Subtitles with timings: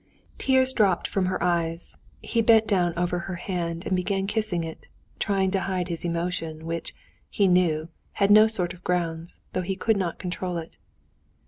[0.39, 4.87] Tears dropped from her eyes; he bent down over her hand and began kissing it,
[5.19, 6.95] trying to hide his emotion, which,
[7.29, 10.75] he knew, had no sort of grounds, though he could not control it.